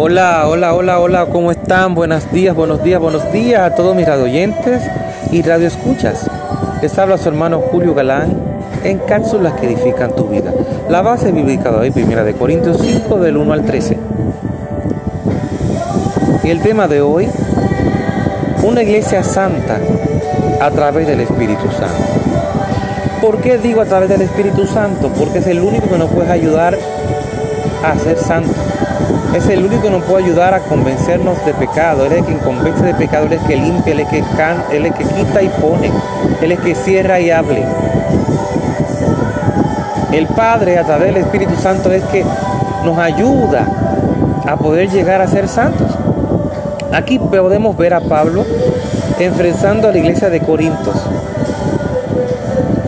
Hola, 0.00 0.46
hola, 0.46 0.74
hola, 0.74 1.00
hola, 1.00 1.26
¿cómo 1.26 1.50
están? 1.50 1.96
Buenos 1.96 2.30
días, 2.30 2.54
buenos 2.54 2.84
días, 2.84 3.00
buenos 3.00 3.32
días 3.32 3.62
a 3.62 3.74
todos 3.74 3.96
mis 3.96 4.06
radioyentes 4.06 4.80
y 5.32 5.42
radioescuchas. 5.42 6.30
Les 6.80 6.96
habla 7.00 7.18
su 7.18 7.28
hermano 7.28 7.60
Julio 7.72 7.96
Galán 7.96 8.32
en 8.84 8.98
cápsulas 8.98 9.54
que 9.54 9.66
edifican 9.66 10.14
tu 10.14 10.28
vida. 10.28 10.52
La 10.88 11.02
base 11.02 11.32
bíblica 11.32 11.72
de 11.72 11.78
hoy, 11.78 11.90
primera 11.90 12.22
de 12.22 12.34
Corintios 12.34 12.78
5, 12.80 13.18
del 13.18 13.38
1 13.38 13.52
al 13.52 13.64
13. 13.64 13.98
Y 16.44 16.50
el 16.50 16.60
tema 16.60 16.86
de 16.86 17.00
hoy, 17.00 17.28
una 18.62 18.84
iglesia 18.84 19.24
santa 19.24 19.80
a 20.60 20.70
través 20.70 21.08
del 21.08 21.22
Espíritu 21.22 21.68
Santo. 21.72 22.04
¿Por 23.20 23.38
qué 23.40 23.58
digo 23.58 23.80
a 23.80 23.86
través 23.86 24.08
del 24.08 24.22
Espíritu 24.22 24.64
Santo? 24.64 25.10
Porque 25.18 25.38
es 25.38 25.46
el 25.48 25.58
único 25.58 25.88
que 25.88 25.98
nos 25.98 26.08
puede 26.08 26.30
ayudar 26.30 26.78
a 27.82 27.98
ser 27.98 28.16
santo. 28.16 28.54
Es 29.34 29.46
el 29.48 29.64
único 29.64 29.82
que 29.82 29.90
nos 29.90 30.04
puede 30.04 30.24
ayudar 30.24 30.54
a 30.54 30.60
convencernos 30.60 31.44
de 31.44 31.54
pecado. 31.54 32.06
Él 32.06 32.12
es 32.12 32.18
el 32.18 32.26
que 32.26 32.36
convence 32.38 32.84
de 32.84 32.94
pecado, 32.94 33.26
Él 33.26 33.34
es 33.34 33.40
el 33.42 33.46
que 33.46 33.56
limpia, 33.56 33.92
Él 33.92 34.00
es 34.00 34.06
el 34.06 34.10
que, 34.10 34.36
can, 34.36 34.64
es 34.70 34.76
el 34.76 34.94
que 34.94 35.04
quita 35.04 35.42
y 35.42 35.48
pone, 35.48 35.90
Él 36.40 36.52
es 36.52 36.58
el 36.58 36.64
que 36.64 36.74
cierra 36.74 37.20
y 37.20 37.30
hable. 37.30 37.64
El 40.12 40.26
Padre 40.26 40.78
a 40.78 40.84
través 40.84 41.14
del 41.14 41.22
Espíritu 41.24 41.54
Santo 41.56 41.92
es 41.92 42.02
que 42.04 42.24
nos 42.84 42.98
ayuda 42.98 43.66
a 44.46 44.56
poder 44.56 44.88
llegar 44.88 45.20
a 45.20 45.28
ser 45.28 45.46
santos. 45.48 45.88
Aquí 46.92 47.18
podemos 47.18 47.76
ver 47.76 47.92
a 47.92 48.00
Pablo 48.00 48.44
enfrentando 49.18 49.88
a 49.88 49.92
la 49.92 49.98
iglesia 49.98 50.30
de 50.30 50.40
Corintios, 50.40 50.96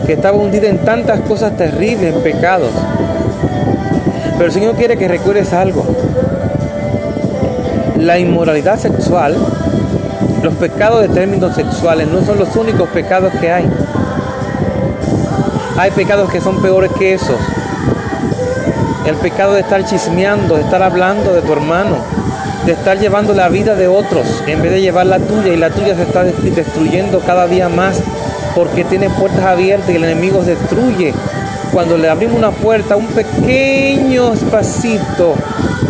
que 0.07 0.13
estaba 0.13 0.37
hundida 0.37 0.67
en 0.67 0.79
tantas 0.79 1.19
cosas 1.21 1.55
terribles, 1.55 2.15
pecados. 2.15 2.71
Pero 4.41 4.49
el 4.49 4.53
Señor 4.55 4.73
quiere 4.73 4.97
que 4.97 5.07
recuerdes 5.07 5.53
algo. 5.53 5.85
La 7.99 8.17
inmoralidad 8.17 8.79
sexual, 8.79 9.37
los 10.41 10.55
pecados 10.55 11.01
de 11.01 11.09
términos 11.09 11.53
sexuales 11.53 12.07
no 12.07 12.25
son 12.25 12.39
los 12.39 12.55
únicos 12.55 12.89
pecados 12.89 13.31
que 13.39 13.51
hay. 13.51 13.69
Hay 15.77 15.91
pecados 15.91 16.31
que 16.31 16.41
son 16.41 16.59
peores 16.59 16.89
que 16.97 17.13
esos. 17.13 17.37
El 19.05 19.13
pecado 19.17 19.53
de 19.53 19.61
estar 19.61 19.85
chismeando, 19.85 20.55
de 20.55 20.63
estar 20.63 20.81
hablando 20.81 21.33
de 21.33 21.41
tu 21.43 21.53
hermano, 21.53 21.97
de 22.65 22.71
estar 22.71 22.97
llevando 22.97 23.35
la 23.35 23.47
vida 23.47 23.75
de 23.75 23.87
otros 23.87 24.25
en 24.47 24.59
vez 24.63 24.71
de 24.71 24.81
llevar 24.81 25.05
la 25.05 25.19
tuya 25.19 25.53
y 25.53 25.57
la 25.57 25.69
tuya 25.69 25.95
se 25.95 26.01
está 26.01 26.23
destruyendo 26.23 27.19
cada 27.19 27.45
día 27.45 27.69
más 27.69 28.01
porque 28.55 28.85
tiene 28.85 29.11
puertas 29.11 29.45
abiertas 29.45 29.91
y 29.91 29.97
el 29.97 30.03
enemigo 30.03 30.41
destruye. 30.43 31.13
Cuando 31.71 31.97
le 31.97 32.09
abrimos 32.09 32.37
una 32.37 32.51
puerta, 32.51 32.95
un 32.95 33.07
pequeño 33.07 34.33
espacito 34.33 35.35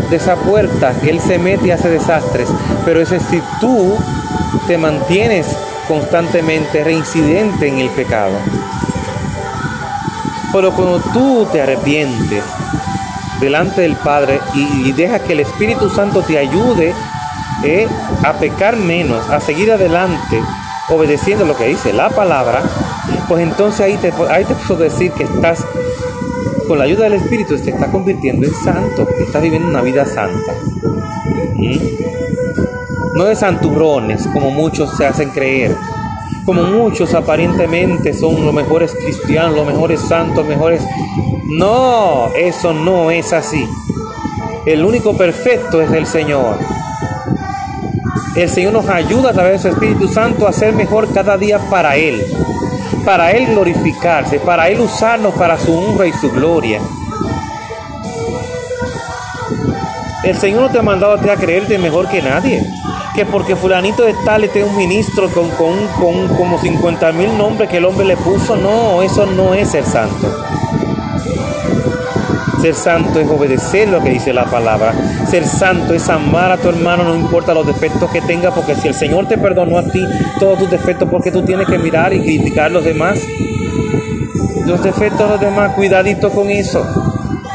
de 0.09 0.15
esa 0.15 0.35
puerta, 0.35 0.93
Él 1.03 1.19
se 1.19 1.37
mete 1.37 1.67
y 1.67 1.71
hace 1.71 1.89
desastres. 1.89 2.47
Pero 2.85 3.01
ese 3.01 3.19
si 3.19 3.41
tú 3.59 3.95
te 4.67 4.77
mantienes 4.77 5.47
constantemente 5.87 6.83
reincidente 6.83 7.67
en 7.67 7.79
el 7.79 7.89
pecado. 7.89 8.33
Pero 10.53 10.71
cuando 10.73 10.99
tú 10.99 11.47
te 11.51 11.61
arrepientes 11.61 12.43
delante 13.39 13.81
del 13.81 13.95
Padre 13.95 14.39
y, 14.53 14.89
y 14.89 14.91
dejas 14.91 15.21
que 15.21 15.33
el 15.33 15.39
Espíritu 15.39 15.89
Santo 15.89 16.21
te 16.21 16.37
ayude 16.37 16.93
eh, 17.63 17.87
a 18.23 18.33
pecar 18.33 18.75
menos, 18.75 19.29
a 19.29 19.39
seguir 19.39 19.71
adelante, 19.71 20.41
obedeciendo 20.89 21.45
lo 21.45 21.55
que 21.55 21.67
dice 21.67 21.93
la 21.93 22.09
palabra, 22.09 22.61
pues 23.27 23.43
entonces 23.43 23.81
ahí 23.81 23.97
te, 23.97 24.11
ahí 24.29 24.45
te 24.45 24.55
puedo 24.55 24.81
decir 24.81 25.11
que 25.11 25.23
estás 25.23 25.63
con 26.71 26.77
la 26.77 26.85
ayuda 26.85 27.03
del 27.03 27.15
Espíritu 27.15 27.57
te 27.57 27.71
está 27.71 27.91
convirtiendo 27.91 28.47
en 28.47 28.53
santo, 28.53 29.05
estás 29.19 29.41
viviendo 29.41 29.67
una 29.67 29.81
vida 29.81 30.05
santa. 30.05 30.53
¿Mm? 31.57 33.17
No 33.17 33.25
de 33.25 33.35
santurrones, 33.35 34.25
como 34.27 34.51
muchos 34.51 34.95
se 34.95 35.05
hacen 35.05 35.31
creer. 35.31 35.75
Como 36.45 36.63
muchos 36.63 37.13
aparentemente 37.13 38.13
son 38.13 38.45
los 38.45 38.53
mejores 38.53 38.95
cristianos, 38.95 39.53
los 39.53 39.67
mejores 39.67 39.99
santos, 39.99 40.45
mejores... 40.45 40.81
No, 41.49 42.29
eso 42.37 42.71
no 42.71 43.11
es 43.11 43.33
así. 43.33 43.67
El 44.65 44.85
único 44.85 45.17
perfecto 45.17 45.81
es 45.81 45.91
el 45.91 46.05
Señor. 46.05 46.55
El 48.37 48.47
Señor 48.47 48.71
nos 48.71 48.87
ayuda 48.87 49.31
a 49.31 49.33
través 49.33 49.61
de 49.61 49.69
su 49.69 49.75
Espíritu 49.75 50.07
Santo 50.07 50.47
a 50.47 50.53
ser 50.53 50.73
mejor 50.73 51.13
cada 51.13 51.37
día 51.37 51.59
para 51.69 51.97
Él 51.97 52.23
para 53.05 53.31
Él 53.31 53.47
glorificarse, 53.47 54.39
para 54.39 54.69
Él 54.69 54.81
usarnos 54.81 55.33
para 55.35 55.57
su 55.57 55.75
honra 55.75 56.07
y 56.07 56.13
su 56.13 56.31
gloria. 56.31 56.79
El 60.23 60.37
Señor 60.37 60.61
no 60.61 60.69
te 60.69 60.77
ha 60.77 60.83
mandado 60.83 61.13
a 61.13 61.21
ti 61.21 61.29
a 61.29 61.35
creerte 61.35 61.77
mejor 61.79 62.07
que 62.07 62.21
nadie. 62.21 62.63
Que 63.15 63.25
porque 63.25 63.55
fulanito 63.55 64.03
de 64.03 64.13
tal 64.23 64.43
esté 64.43 64.63
un 64.63 64.77
ministro 64.77 65.29
con, 65.29 65.49
con, 65.51 65.87
con 65.99 66.27
como 66.35 66.59
50 66.59 67.11
mil 67.13 67.35
nombres 67.37 67.69
que 67.69 67.77
el 67.77 67.85
hombre 67.85 68.05
le 68.05 68.17
puso. 68.17 68.55
No, 68.55 69.01
eso 69.01 69.25
no 69.25 69.55
es 69.55 69.69
ser 69.69 69.83
santo. 69.83 70.31
Ser 72.61 72.75
santo 72.75 73.19
es 73.19 73.27
obedecer 73.27 73.89
lo 73.89 74.03
que 74.03 74.11
dice 74.11 74.31
la 74.31 74.45
palabra. 74.45 74.93
Ser 75.27 75.47
santo 75.47 75.95
es 75.95 76.07
amar 76.09 76.51
a 76.51 76.57
tu 76.57 76.69
hermano, 76.69 77.03
no 77.03 77.15
importa 77.15 77.55
los 77.55 77.65
defectos 77.65 78.11
que 78.11 78.21
tenga, 78.21 78.51
porque 78.51 78.75
si 78.75 78.87
el 78.87 78.93
Señor 78.93 79.27
te 79.27 79.35
perdonó 79.35 79.79
a 79.79 79.83
ti 79.83 80.05
todos 80.39 80.59
tus 80.59 80.69
defectos, 80.69 81.09
porque 81.09 81.31
tú 81.31 81.41
tienes 81.41 81.67
que 81.67 81.79
mirar 81.79 82.13
y 82.13 82.21
criticar 82.21 82.65
a 82.65 82.69
los 82.69 82.83
demás? 82.83 83.19
Los 84.67 84.83
defectos 84.83 85.19
de 85.19 85.27
los 85.27 85.39
demás, 85.39 85.73
cuidadito 85.73 86.29
con 86.29 86.51
eso. 86.51 86.85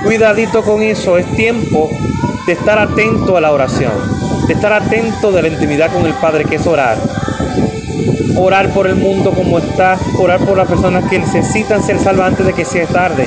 Cuidadito 0.02 0.62
con 0.62 0.82
eso. 0.82 1.16
Es 1.18 1.26
tiempo 1.36 1.88
de 2.44 2.54
estar 2.54 2.76
atento 2.76 3.36
a 3.36 3.40
la 3.40 3.52
oración, 3.52 3.92
de 4.48 4.54
estar 4.54 4.72
atento 4.72 5.30
de 5.30 5.42
la 5.42 5.48
intimidad 5.48 5.92
con 5.92 6.04
el 6.04 6.14
Padre, 6.14 6.44
que 6.44 6.56
es 6.56 6.66
orar. 6.66 6.96
Orar 8.36 8.70
por 8.70 8.86
el 8.86 8.96
mundo 8.96 9.32
como 9.32 9.58
está, 9.58 9.98
orar 10.18 10.40
por 10.40 10.56
las 10.56 10.68
personas 10.68 11.08
que 11.08 11.18
necesitan 11.18 11.82
ser 11.82 11.98
salvas 11.98 12.28
antes 12.28 12.46
de 12.46 12.52
que 12.52 12.64
sea 12.64 12.86
tarde 12.86 13.26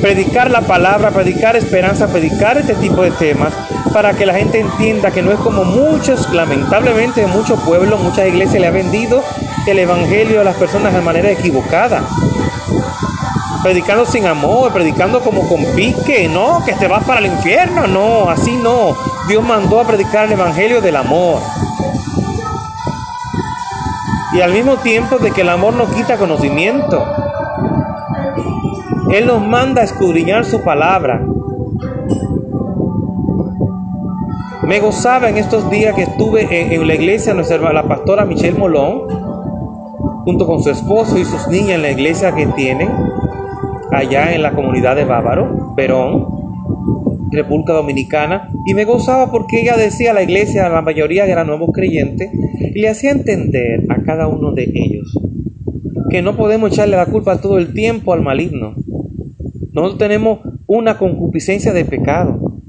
predicar 0.00 0.50
la 0.50 0.60
palabra, 0.60 1.10
predicar 1.10 1.56
esperanza, 1.56 2.06
predicar 2.06 2.58
este 2.58 2.74
tipo 2.74 3.02
de 3.02 3.10
temas 3.10 3.52
para 3.92 4.12
que 4.12 4.26
la 4.26 4.34
gente 4.34 4.60
entienda 4.60 5.10
que 5.10 5.22
no 5.22 5.32
es 5.32 5.38
como 5.40 5.64
muchos, 5.64 6.30
lamentablemente 6.32 7.22
en 7.22 7.30
muchos 7.30 7.58
pueblos, 7.60 8.00
muchas 8.00 8.28
iglesias 8.28 8.60
le 8.60 8.68
han 8.68 8.74
vendido 8.74 9.24
el 9.66 9.78
evangelio 9.78 10.40
a 10.40 10.44
las 10.44 10.56
personas 10.56 10.92
de 10.92 11.00
manera 11.00 11.30
equivocada. 11.30 12.02
Predicando 13.62 14.06
sin 14.06 14.26
amor, 14.26 14.72
predicando 14.72 15.20
como 15.20 15.48
con 15.48 15.64
pique, 15.74 16.28
no, 16.28 16.62
que 16.64 16.74
te 16.74 16.86
vas 16.86 17.02
para 17.04 17.18
el 17.18 17.26
infierno, 17.26 17.86
no, 17.86 18.30
así 18.30 18.54
no. 18.56 18.96
Dios 19.26 19.42
mandó 19.42 19.80
a 19.80 19.86
predicar 19.86 20.26
el 20.26 20.32
evangelio 20.32 20.80
del 20.80 20.94
amor. 20.94 21.40
Y 24.36 24.42
al 24.42 24.52
mismo 24.52 24.76
tiempo 24.76 25.16
de 25.16 25.30
que 25.30 25.40
el 25.40 25.48
amor 25.48 25.72
no 25.72 25.86
quita 25.94 26.18
conocimiento. 26.18 27.02
Él 29.10 29.26
nos 29.26 29.40
manda 29.40 29.80
a 29.80 29.84
escudriñar 29.84 30.44
su 30.44 30.60
palabra. 30.60 31.24
Me 34.62 34.78
gozaba 34.80 35.30
en 35.30 35.38
estos 35.38 35.70
días 35.70 35.94
que 35.94 36.02
estuve 36.02 36.74
en, 36.74 36.86
la 36.86 36.94
iglesia, 36.94 37.32
nuestra, 37.32 37.72
la 37.72 37.84
pastora 37.84 38.26
Michelle 38.26 38.58
Molón, 38.58 39.02
junto 40.24 40.46
con 40.46 40.62
su 40.62 40.68
esposo 40.70 41.16
y 41.16 41.24
sus 41.24 41.48
niñas 41.48 41.76
en 41.76 41.82
la 41.82 41.90
iglesia 41.92 42.34
que 42.34 42.46
tienen, 42.48 42.90
allá 43.90 44.34
en 44.34 44.42
la 44.42 44.52
comunidad 44.52 44.96
de 44.96 45.06
Bávaro, 45.06 45.72
Perón, 45.76 46.35
República 47.30 47.72
Dominicana, 47.72 48.48
y 48.66 48.74
me 48.74 48.84
gozaba 48.84 49.30
porque 49.30 49.60
ella 49.60 49.76
decía 49.76 50.10
a 50.10 50.14
la 50.14 50.22
iglesia, 50.22 50.66
a 50.66 50.68
la 50.68 50.82
mayoría 50.82 51.26
eran 51.26 51.46
nuevos 51.46 51.70
creyentes, 51.72 52.30
y 52.60 52.80
le 52.80 52.88
hacía 52.88 53.10
entender 53.10 53.84
a 53.88 54.02
cada 54.02 54.28
uno 54.28 54.52
de 54.52 54.64
ellos 54.64 55.16
que 56.10 56.22
no 56.22 56.36
podemos 56.36 56.72
echarle 56.72 56.96
la 56.96 57.06
culpa 57.06 57.40
todo 57.40 57.58
el 57.58 57.72
tiempo 57.74 58.12
al 58.12 58.22
maligno, 58.22 58.74
nosotros 59.72 59.98
tenemos 59.98 60.38
una 60.66 60.98
concupiscencia 60.98 61.72
de 61.72 61.84
pecado. 61.84 62.62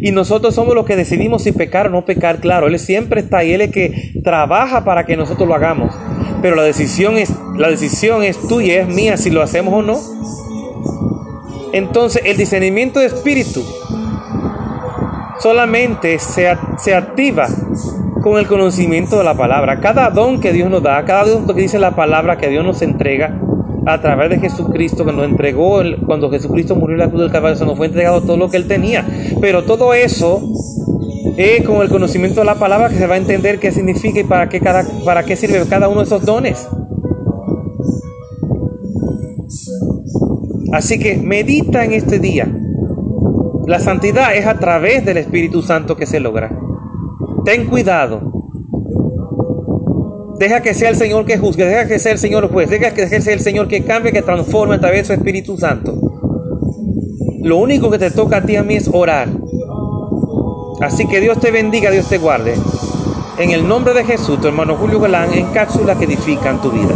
Y 0.00 0.12
nosotros 0.12 0.54
somos 0.54 0.74
los 0.74 0.86
que 0.86 0.96
decidimos 0.96 1.42
si 1.42 1.52
pecar 1.52 1.88
o 1.88 1.90
no 1.90 2.04
pecar, 2.06 2.40
claro. 2.40 2.66
Él 2.68 2.78
siempre 2.78 3.20
está 3.20 3.38
ahí, 3.38 3.52
Él 3.52 3.60
es 3.60 3.70
que 3.70 4.20
trabaja 4.22 4.84
para 4.84 5.04
que 5.04 5.16
nosotros 5.16 5.46
lo 5.46 5.54
hagamos. 5.54 5.94
Pero 6.40 6.56
la 6.56 6.62
decisión 6.62 7.18
es, 7.18 7.34
la 7.58 7.68
decisión 7.68 8.22
es 8.22 8.38
tuya, 8.48 8.80
es 8.80 8.88
mía 8.88 9.18
si 9.18 9.30
lo 9.30 9.42
hacemos 9.42 9.74
o 9.74 9.82
no. 9.82 9.98
Entonces, 11.74 12.22
el 12.24 12.36
discernimiento 12.36 13.00
de 13.00 13.06
espíritu 13.06 13.62
solamente 15.44 16.18
se, 16.20 16.56
se 16.78 16.94
activa 16.94 17.46
con 18.22 18.38
el 18.38 18.46
conocimiento 18.46 19.18
de 19.18 19.24
la 19.24 19.34
palabra. 19.34 19.78
Cada 19.78 20.08
don 20.08 20.40
que 20.40 20.54
Dios 20.54 20.70
nos 20.70 20.82
da, 20.82 21.04
cada 21.04 21.26
don 21.26 21.46
que 21.46 21.60
dice 21.60 21.78
la 21.78 21.94
palabra 21.94 22.38
que 22.38 22.48
Dios 22.48 22.64
nos 22.64 22.80
entrega, 22.80 23.38
a 23.84 24.00
través 24.00 24.30
de 24.30 24.38
Jesucristo 24.38 25.04
que 25.04 25.12
nos 25.12 25.26
entregó, 25.26 25.82
cuando 26.06 26.30
Jesucristo 26.30 26.76
murió 26.76 26.94
en 26.94 27.00
la 27.00 27.08
cruz 27.10 27.20
del 27.20 27.30
Calvario, 27.30 27.58
se 27.58 27.66
nos 27.66 27.76
fue 27.76 27.88
entregado 27.88 28.22
todo 28.22 28.38
lo 28.38 28.48
que 28.48 28.56
Él 28.56 28.66
tenía. 28.66 29.06
Pero 29.42 29.64
todo 29.64 29.92
eso 29.92 30.40
es 31.36 31.62
con 31.66 31.82
el 31.82 31.90
conocimiento 31.90 32.40
de 32.40 32.46
la 32.46 32.54
palabra 32.54 32.88
que 32.88 32.96
se 32.96 33.06
va 33.06 33.16
a 33.16 33.18
entender 33.18 33.58
qué 33.60 33.70
significa 33.70 34.20
y 34.20 34.24
para 34.24 34.48
qué, 34.48 34.60
cada, 34.60 34.82
para 35.04 35.24
qué 35.24 35.36
sirve 35.36 35.62
cada 35.68 35.88
uno 35.88 36.00
de 36.00 36.06
esos 36.06 36.24
dones. 36.24 36.66
Así 40.72 40.98
que 40.98 41.18
medita 41.18 41.84
en 41.84 41.92
este 41.92 42.18
día. 42.18 42.48
La 43.66 43.80
santidad 43.80 44.34
es 44.34 44.46
a 44.46 44.58
través 44.58 45.04
del 45.04 45.16
Espíritu 45.16 45.62
Santo 45.62 45.96
que 45.96 46.06
se 46.06 46.20
logra. 46.20 46.50
Ten 47.44 47.66
cuidado. 47.66 48.32
Deja 50.38 50.60
que 50.60 50.74
sea 50.74 50.90
el 50.90 50.96
Señor 50.96 51.24
que 51.24 51.38
juzgue, 51.38 51.64
deja 51.64 51.86
que 51.86 51.98
sea 51.98 52.12
el 52.12 52.18
Señor 52.18 52.52
juez, 52.52 52.68
deja 52.68 52.92
que 52.92 53.06
sea 53.06 53.32
el 53.32 53.40
Señor 53.40 53.68
que 53.68 53.84
cambie, 53.84 54.12
que 54.12 54.20
transforme 54.20 54.74
a 54.74 54.80
través 54.80 55.00
de 55.00 55.04
su 55.04 55.12
Espíritu 55.14 55.56
Santo. 55.56 55.94
Lo 57.42 57.58
único 57.58 57.90
que 57.90 57.98
te 57.98 58.10
toca 58.10 58.38
a 58.38 58.42
ti 58.42 58.56
a 58.56 58.62
mí 58.62 58.74
es 58.74 58.90
orar. 58.92 59.28
Así 60.80 61.06
que 61.06 61.20
Dios 61.20 61.38
te 61.40 61.50
bendiga, 61.50 61.90
Dios 61.90 62.08
te 62.08 62.18
guarde. 62.18 62.54
En 63.38 63.50
el 63.50 63.66
nombre 63.66 63.94
de 63.94 64.04
Jesús, 64.04 64.40
tu 64.40 64.48
hermano 64.48 64.76
Julio 64.76 65.00
Galán, 65.00 65.32
en 65.32 65.46
cápsulas 65.52 65.96
que 65.96 66.04
edifican 66.04 66.60
tu 66.60 66.70
vida. 66.70 66.94